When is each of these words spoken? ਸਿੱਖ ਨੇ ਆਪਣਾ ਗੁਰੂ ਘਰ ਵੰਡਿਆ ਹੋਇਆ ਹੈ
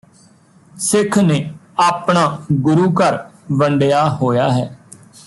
ਸਿੱਖ 0.79 1.17
ਨੇ 1.17 1.37
ਆਪਣਾ 1.79 2.25
ਗੁਰੂ 2.51 2.91
ਘਰ 2.93 3.17
ਵੰਡਿਆ 3.51 4.09
ਹੋਇਆ 4.09 4.49
ਹੈ 4.49 4.65